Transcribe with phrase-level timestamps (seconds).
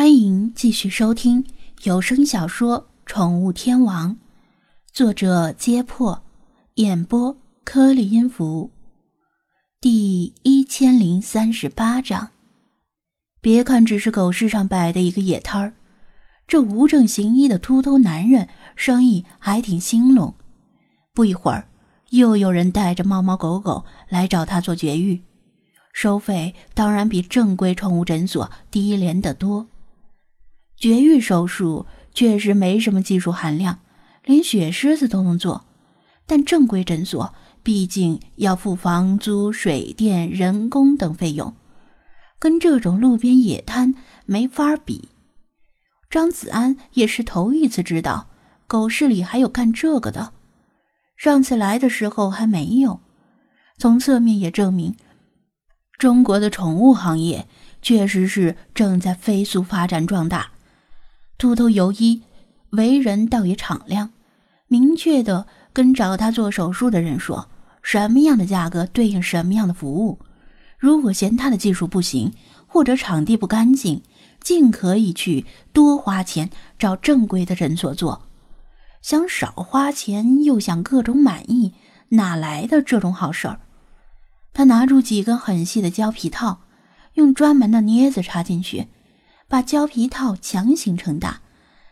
[0.00, 1.44] 欢迎继续收听
[1.82, 4.12] 有声小说《宠物天王》，
[4.94, 6.22] 作者：揭破，
[6.76, 8.70] 演播：颗粒音符，
[9.78, 12.30] 第一千零三十八章。
[13.42, 15.74] 别看只是狗市上摆的一个野摊儿，
[16.46, 20.34] 这无证行医的秃头男人生意还挺兴隆。
[21.12, 21.68] 不一会儿，
[22.08, 25.20] 又有人带着猫猫狗狗来找他做绝育，
[25.92, 29.66] 收费当然比正规宠物诊所低廉得多。
[30.80, 33.78] 绝育手术确实没什么技术含量，
[34.24, 35.66] 连血狮子都能做。
[36.26, 41.54] 但正规诊所毕竟要付房租、水电、人工等费用，
[42.38, 43.94] 跟这种路边野摊
[44.24, 45.10] 没法比。
[46.08, 48.30] 张子安也是头一次知道
[48.66, 50.32] 狗市里还有干这个的，
[51.16, 53.00] 上次来的时候还没有。
[53.76, 54.96] 从侧面也证明，
[55.98, 57.46] 中国的宠物行业
[57.82, 60.49] 确实是正在飞速发展壮大。
[61.40, 62.20] 秃头尤一
[62.68, 64.10] 为人倒也敞亮，
[64.68, 67.48] 明确的跟找他做手术的人说，
[67.82, 70.18] 什么样的价格对应什么样的服务。
[70.78, 72.34] 如果嫌他的技术不行，
[72.66, 74.02] 或者场地不干净，
[74.42, 78.28] 尽可以去多花钱找正规的诊所做。
[79.00, 81.72] 想少花钱又想各种满意，
[82.10, 83.60] 哪来的这种好事儿？
[84.52, 86.60] 他拿出几根很细的胶皮套，
[87.14, 88.88] 用专门的镊子插进去。
[89.50, 91.40] 把胶皮套强行撑大，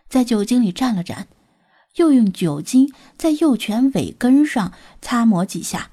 [0.08, 1.24] 在酒精里蘸了蘸，
[1.96, 5.90] 又用酒精在幼犬尾根上擦抹几下，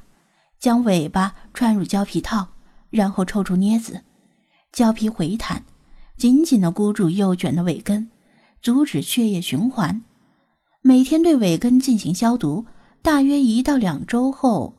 [0.60, 2.50] 将尾巴穿入胶皮套，
[2.92, 4.04] 然后抽出镊子，
[4.72, 5.64] 胶皮回弹，
[6.16, 8.12] 紧紧地箍住幼犬的尾根，
[8.62, 10.04] 阻止血液循环。
[10.84, 12.68] 每天对尾根进行消毒，
[13.02, 14.76] 大约一到两周后，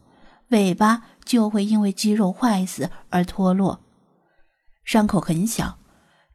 [0.51, 3.81] 尾巴就会因为肌肉坏死而脱落。
[4.85, 5.79] 伤口很小。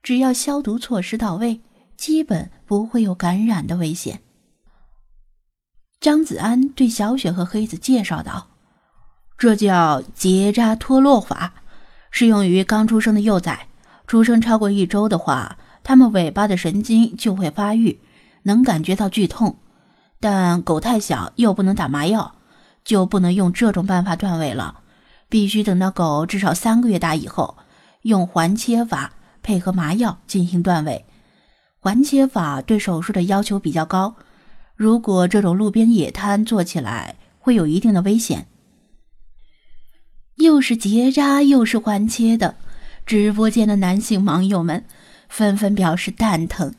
[0.03, 1.61] 只要消毒措施到位，
[1.95, 4.21] 基本不会有感染的危险。
[5.99, 8.47] 张子安对小雪和黑子介绍道
[9.37, 11.53] ：“这叫结扎脱落法，
[12.09, 13.67] 适用于刚出生的幼崽。
[14.07, 18.01] 出生超过一周的话，它们尾巴的神经就会发育，
[18.43, 19.59] 能感觉到剧痛。
[20.19, 22.35] 但狗太小又不能打麻药，
[22.83, 24.79] 就不能用这种办法断尾了。
[25.29, 27.57] 必须等到狗至少三个月大以后，
[28.01, 29.13] 用环切法。”
[29.43, 31.05] 配合麻药进行断尾，
[31.79, 34.15] 环切法对手术的要求比较高。
[34.75, 38.47] 如果这种路边野摊做起来，会有一定的危险。
[40.35, 42.55] 又是结扎又是环切的，
[43.05, 44.85] 直播间的男性网友们
[45.29, 46.73] 纷纷表示蛋疼，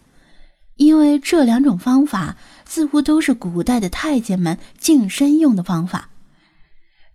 [0.76, 6.08] 因为这两种方法似乎都是古代的太监们净身用的方法。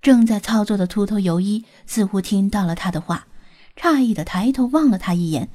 [0.02, 3.28] 正在操作的秃头游医似乎听到了他的话。
[3.78, 5.50] 诧异的抬头望了他一眼，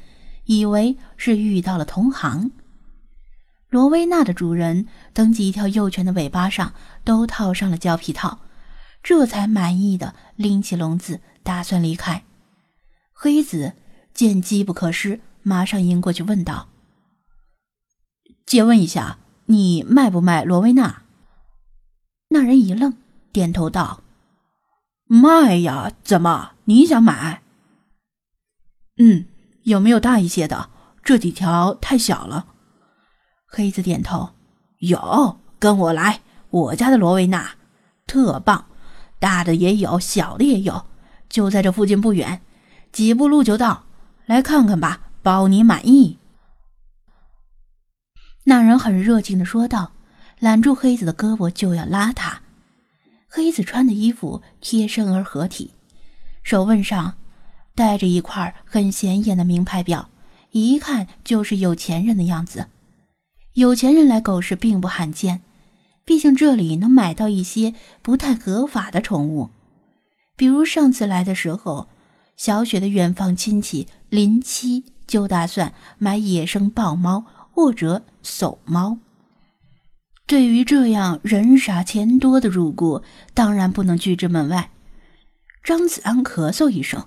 [0.45, 2.53] 以为是遇到了同行。
[3.69, 6.75] 罗威纳的主人等几条幼犬的尾巴上
[7.05, 8.39] 都套上了胶皮套，
[9.03, 12.23] 这才满意的拎起笼子，打算离开。
[13.13, 13.73] 黑子
[14.13, 16.69] 见机不可失，马上迎过去问道
[18.45, 21.03] ：“借问一下，你卖不卖罗威纳？”
[22.29, 22.95] 那人一愣，
[23.33, 24.03] 点头道
[25.07, 27.43] ：“卖呀，怎么你想买？”
[28.99, 29.27] 嗯，
[29.63, 30.71] 有没有大一些的？
[31.05, 32.47] 这几条太小了。
[33.47, 34.31] 黑子点头，
[34.79, 36.21] 有，跟我来，
[36.51, 37.57] 我家的罗威纳
[38.07, 38.67] 特棒，
[39.19, 40.87] 大的也有，小的也有，
[41.29, 42.41] 就在这附近不远，
[42.93, 43.85] 几步路就到，
[44.27, 46.19] 来看看吧，包你满意。
[48.45, 49.93] 那人很热情的说道，
[50.39, 52.43] 揽住黑子的胳膊就要拉他。
[53.29, 55.73] 黑子穿的衣服贴身而合体，
[56.43, 57.15] 手腕上。
[57.75, 60.09] 戴着一块很显眼的名牌表，
[60.51, 62.69] 一看就是有钱人的样子。
[63.55, 65.43] 有钱人来狗市并不罕见，
[66.05, 69.51] 毕竟这里能买到一些不太合法的宠物，
[70.37, 71.89] 比如上次来的时候，
[72.37, 78.99] 小雪的远房亲戚林七就打算买野生豹猫或者叟猫。
[80.27, 83.03] 对于这样人傻钱多的入股，
[83.35, 84.71] 当然不能拒之门外。
[85.63, 87.07] 张子安咳嗽一声。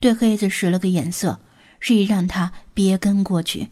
[0.00, 1.40] 对黑子使了个眼色，
[1.80, 3.68] 示意让他别跟过去。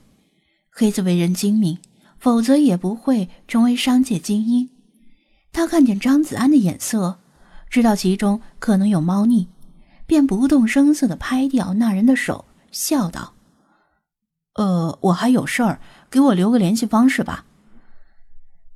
[0.71, 1.79] 黑子为人精明，
[2.19, 4.71] 否则也不会成为商界精英。
[5.53, 7.21] 他看见张子安的眼色，
[7.71, 9.49] 知道其中可能有猫腻，
[10.07, 13.35] 便不动声色地拍掉那人的手，笑道
[14.57, 15.81] ：“呃，我还有事儿，
[16.11, 17.45] 给我留个联系方式吧。”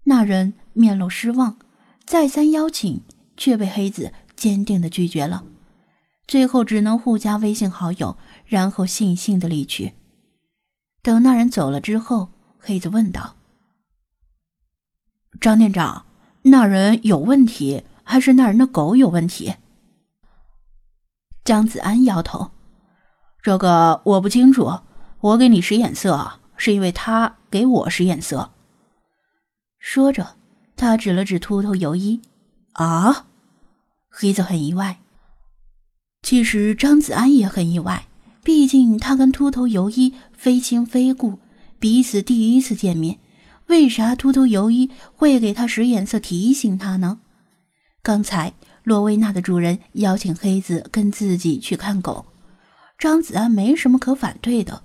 [0.04, 1.58] 那人面露失望，
[2.06, 3.02] 再三邀请，
[3.36, 5.44] 却被黑子坚定地拒绝了。
[6.28, 9.94] 最后只能互加微信好友，然后悻悻的离去。
[11.02, 12.28] 等那人走了之后，
[12.58, 13.34] 黑子问道
[15.40, 16.04] ：“张店长，
[16.42, 19.54] 那人有问题，还是那人的狗有问题？”
[21.44, 22.50] 张子安摇头
[23.42, 24.80] ：“这个我不清楚。
[25.20, 28.52] 我给你使眼色，是因为他给我使眼色。”
[29.80, 30.36] 说着，
[30.76, 32.20] 他指了指秃头尤一。
[32.74, 33.26] 啊，
[34.10, 35.00] 黑子很意外。
[36.22, 38.06] 其实张子安也很意外，
[38.44, 41.38] 毕竟他跟秃头尤一非亲非故，
[41.78, 43.18] 彼此第一次见面，
[43.66, 47.20] 为啥秃头尤一会给他使眼色提醒他呢？
[48.02, 48.52] 刚才
[48.84, 52.26] 罗威纳的主人邀请黑子跟自己去看狗，
[52.98, 54.82] 张子安没什么可反对的，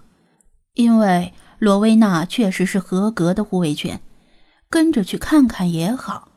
[0.76, 4.02] 因为罗威纳确实是合格的护卫犬，
[4.70, 6.30] 跟着去看看也好。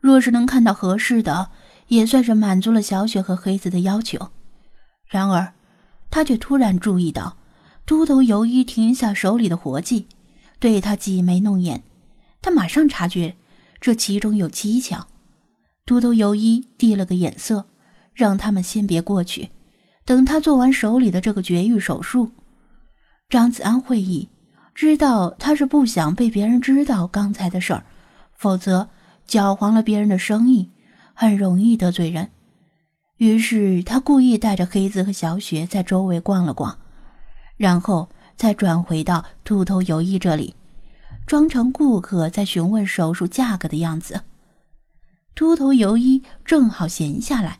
[0.00, 1.50] 若是能看到合适的，
[1.88, 4.30] 也算是满足了小雪和黑子的要求。
[5.08, 5.52] 然而，
[6.10, 7.36] 他却突然注意到，
[7.86, 10.06] 秃头尤一停下手里的活计，
[10.58, 11.82] 对他挤眉弄眼。
[12.40, 13.34] 他马上察觉
[13.80, 15.06] 这其中有蹊跷。
[15.86, 17.66] 秃头尤一递了个眼色，
[18.14, 19.50] 让他们先别过去，
[20.04, 22.32] 等他做完手里的这个绝育手术。
[23.28, 24.28] 张子安会意，
[24.74, 27.84] 知道他是不想被别人知道刚才的事儿，
[28.36, 28.88] 否则。
[29.26, 30.70] 搅黄了别人的生意，
[31.12, 32.30] 很容易得罪人。
[33.18, 36.78] 于是他故意带着黑子和小雪在周围逛了逛，
[37.56, 40.54] 然后再转回到秃头尤一这里，
[41.26, 44.22] 装成顾客在询问手术价格的样子。
[45.34, 47.58] 秃头尤一正好闲下来，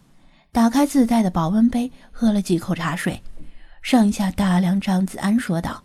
[0.52, 3.22] 打开自带的保温杯，喝了几口茶水，
[3.82, 5.82] 上下打量张子安，说道：“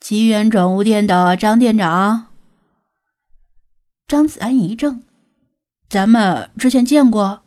[0.00, 2.26] 奇缘宠物店的张店长。”
[4.06, 5.02] 张子安一怔
[5.88, 7.41] ：“咱们之前见过？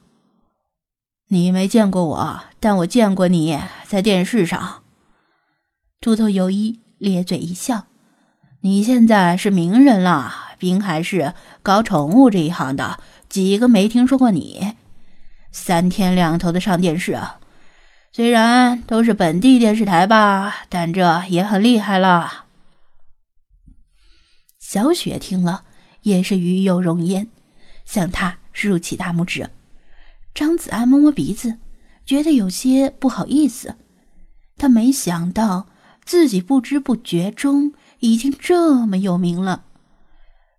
[1.35, 4.83] 你没见过我，但我见过你在电视上。”
[5.99, 7.87] 秃头尤一咧嘴一笑
[8.63, 14.75] ：“你现在是名人了，滨海市搞宠物这一行的，几个没听说过你？
[15.51, 17.39] 三天两头的上电视啊，
[18.13, 22.45] 虽然都是本地电视台吧，但这也很厉害了。”
[24.57, 25.65] 小雪听了。
[26.05, 27.27] 也是鱼有容颜，
[27.83, 29.49] 向他竖起大拇指。
[30.35, 31.57] 张子安摸摸鼻子，
[32.05, 33.75] 觉得有些不好意思。
[34.57, 35.67] 他没想到
[36.03, 39.63] 自己不知不觉中已经这么有名了。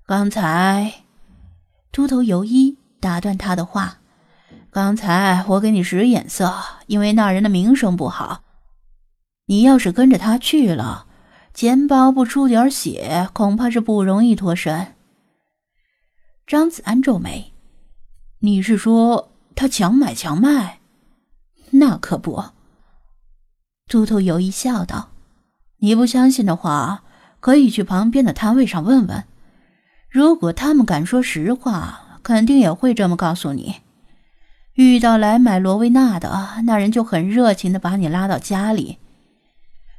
[0.07, 1.05] 刚才，
[1.93, 3.99] 秃头尤一打断他的话
[4.73, 6.55] ：“刚才我给你使眼色，
[6.87, 8.45] 因为那人的名声不好。
[9.45, 11.07] 你要是跟着他去了，
[11.53, 14.95] 钱包不出点血，恐怕是不容易脱身。”
[16.47, 17.53] 张子安皱眉
[18.41, 20.79] ：“你是说他强买强卖？
[21.71, 22.45] 那可不。”
[23.91, 25.11] 秃头尤一笑道
[25.79, 27.03] ：“你不相信的话，
[27.41, 29.25] 可以去旁边的摊位上问问。
[30.09, 33.77] 如果他们敢说实话，肯定也会这么告诉你。
[34.75, 38.99] 遇到来买罗威纳的那人，就很热情的把你拉到家里。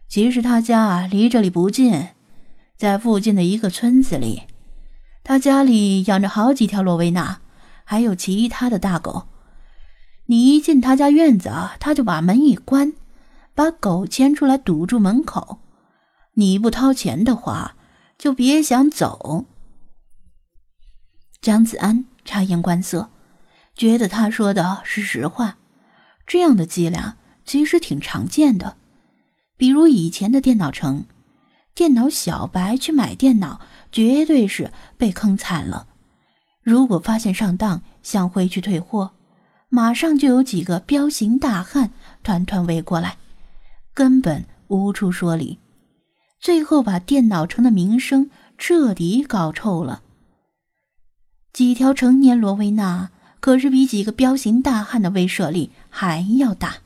[0.08, 2.10] 其实他家离这里不近，
[2.78, 4.44] 在附近的一个村子里。”
[5.24, 7.42] 他家里养着好几条罗威纳，
[7.84, 9.28] 还有其他的大狗。
[10.28, 12.94] 你一进他家院子啊，他就把门一关，
[13.56, 15.60] 把狗牵出来堵住门口。
[16.34, 17.76] 你不掏钱的话，
[18.18, 19.46] 就别想走。
[21.42, 23.10] 张子安察言观色，
[23.74, 25.58] 觉得他说的是实话。
[26.26, 28.76] 这样的伎俩其实挺常见的，
[29.56, 31.06] 比如以前的电脑城。
[31.74, 35.88] 电脑小白去买电脑，绝对是被坑惨了。
[36.64, 39.12] 如果发现上当，想回去退货，
[39.70, 41.92] 马上就有几个彪形大汉
[42.24, 43.18] 团团围过来，
[43.94, 45.60] 根本无处说理，
[46.40, 50.02] 最后把电脑城的名声彻底搞臭了。
[51.52, 53.10] 几条成年罗威纳
[53.40, 56.78] 可是比几个彪形大汉的威慑力还要大。